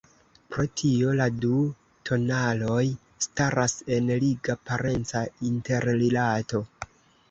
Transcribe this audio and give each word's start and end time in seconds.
Pro 0.53 0.63
tio 0.79 1.11
la 1.19 1.27
du 1.43 1.59
tonaloj 2.11 2.81
staras 3.29 3.79
en 3.99 4.13
liga 4.27 4.61
parenca 4.67 5.27
interrilato. 5.55 6.69